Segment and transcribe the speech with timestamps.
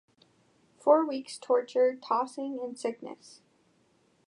[0.79, 3.41] Four weeks’ torture, tossing, and sickness!